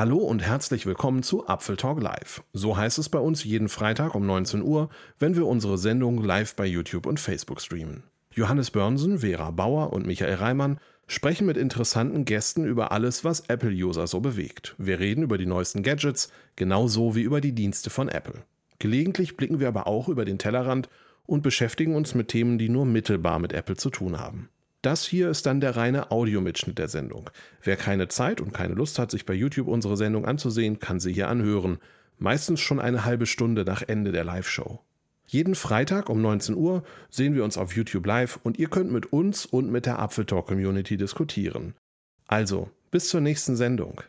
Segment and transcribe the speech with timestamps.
[0.00, 2.42] Hallo und herzlich willkommen zu Apfel Talk Live.
[2.54, 4.88] So heißt es bei uns jeden Freitag um 19 Uhr,
[5.18, 8.04] wenn wir unsere Sendung live bei YouTube und Facebook streamen.
[8.32, 14.06] Johannes Börnsen, Vera Bauer und Michael Reimann sprechen mit interessanten Gästen über alles, was Apple-User
[14.06, 14.74] so bewegt.
[14.78, 18.42] Wir reden über die neuesten Gadgets, genauso wie über die Dienste von Apple.
[18.78, 20.88] Gelegentlich blicken wir aber auch über den Tellerrand
[21.26, 24.48] und beschäftigen uns mit Themen, die nur mittelbar mit Apple zu tun haben.
[24.82, 27.28] Das hier ist dann der reine Audiomitschnitt der Sendung.
[27.62, 31.12] Wer keine Zeit und keine Lust hat, sich bei YouTube unsere Sendung anzusehen, kann sie
[31.12, 31.78] hier anhören.
[32.18, 34.80] Meistens schon eine halbe Stunde nach Ende der Live-Show.
[35.26, 39.12] Jeden Freitag um 19 Uhr sehen wir uns auf YouTube live und ihr könnt mit
[39.12, 41.74] uns und mit der Apfeltalk Community diskutieren.
[42.26, 44.00] Also, bis zur nächsten Sendung.